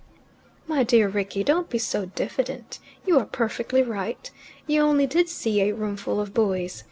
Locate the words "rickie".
1.07-1.43